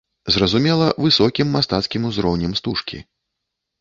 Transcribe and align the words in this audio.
Зразумела, 0.35 0.87
высокім 1.05 1.47
мастацкім 1.57 2.01
узроўнем 2.13 2.59
стужкі. 2.61 2.99